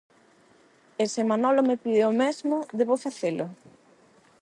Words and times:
E 1.01 1.05
se 1.13 1.21
Manolo 1.31 1.61
me 1.69 1.79
pide 1.83 2.03
o 2.11 2.17
mesmo, 2.23 2.55
debo 2.79 2.95
facelo? 3.05 3.45